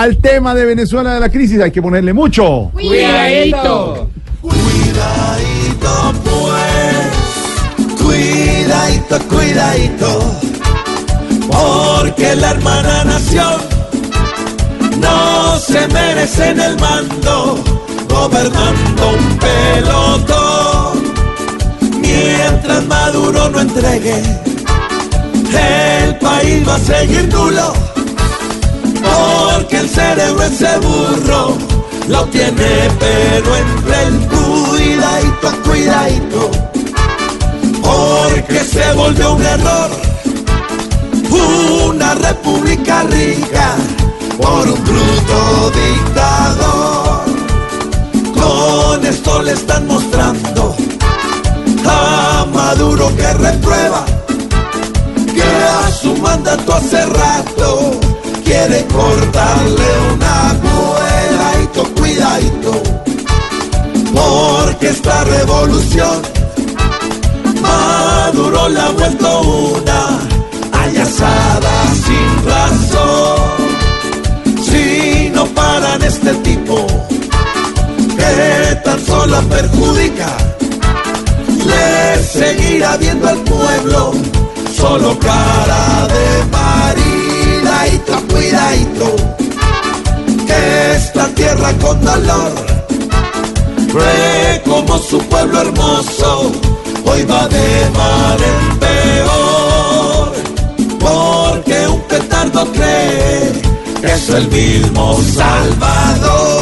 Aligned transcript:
al 0.00 0.18
tema 0.18 0.54
de 0.54 0.64
Venezuela 0.64 1.14
de 1.14 1.20
la 1.20 1.28
crisis. 1.28 1.60
Hay 1.60 1.70
que 1.70 1.82
ponerle 1.82 2.12
mucho. 2.12 2.70
Cuidadito. 2.72 4.10
Cuidadito 4.40 5.46
pues, 6.24 8.00
cuidadito, 8.00 9.18
cuidadito, 9.28 10.40
porque 11.48 12.36
la 12.36 12.50
hermana 12.50 13.04
nación 13.04 13.60
no 15.00 15.58
se 15.58 15.86
merece 15.88 16.50
en 16.50 16.60
el 16.60 16.78
mando, 16.78 17.62
gobernando 18.08 19.08
un 19.10 19.38
pelotón, 19.38 21.02
mientras 22.00 22.84
Maduro 22.86 23.50
no 23.50 23.60
entregue, 23.60 24.22
el 26.04 26.16
país 26.18 26.68
va 26.68 26.74
a 26.76 26.78
seguir 26.78 27.28
nulo, 27.28 27.72
porque 29.06 29.78
el 29.78 29.88
cerebro 29.88 30.42
ese 30.42 30.78
burro 30.78 31.56
lo 32.08 32.24
tiene 32.26 32.90
pero 32.98 33.56
entre 33.56 34.02
el 34.04 34.28
cuidadito, 34.28 35.62
cuidadito, 35.64 36.50
porque 37.82 38.60
se 38.64 38.92
volvió 38.94 39.34
un 39.34 39.42
error, 39.42 39.90
una 41.88 42.14
república 42.14 43.02
rica 43.04 43.74
por 44.36 44.68
un 44.68 44.84
bruto 44.84 45.72
dictador. 45.74 47.24
Con 48.34 49.06
esto 49.06 49.42
le 49.42 49.52
están 49.52 49.86
mostrando 49.86 50.76
a 51.88 52.46
Maduro 52.52 53.14
que 53.16 53.32
reprueba 53.34 54.04
que 55.34 55.42
a 55.42 55.90
su 55.90 56.14
mandato 56.16 56.74
hace 56.74 57.04
rato 57.06 58.05
quiere 58.46 58.86
cortarle 58.86 59.88
una 60.14 60.56
cuidadito, 60.62 61.82
cuidadito, 61.94 62.72
porque 64.14 64.88
esta 64.88 65.24
revolución 65.24 66.22
Maduro 67.60 68.68
la 68.68 68.86
ha 68.86 68.90
vuelto 68.92 69.40
una 69.40 70.20
ayazada 70.84 71.74
sin 72.04 72.28
razón. 72.52 73.40
Si 74.62 75.30
no 75.34 75.44
paran 75.46 76.02
este 76.02 76.32
tipo 76.48 76.86
que 78.16 78.76
tan 78.84 79.04
solo 79.04 79.40
perjudica, 79.48 80.36
le 81.66 82.22
seguirá 82.22 82.96
viendo 82.96 83.28
al 83.28 83.38
pueblo 83.38 84.12
solo 84.76 85.18
cara 85.18 86.06
de 86.08 86.55
con 91.74 92.00
dolor 92.04 92.52
ve 93.94 94.62
como 94.64 94.98
su 94.98 95.18
pueblo 95.18 95.60
hermoso 95.60 96.52
hoy 97.06 97.22
va 97.24 97.48
de 97.48 97.90
mal 97.96 98.38
en 98.42 98.78
peor, 98.78 100.32
porque 100.98 101.88
un 101.88 102.00
petardo 102.02 102.66
cree 102.72 103.52
que 104.00 104.12
es 104.12 104.28
el 104.30 104.48
mismo 104.48 105.18
Salvador. 105.34 106.55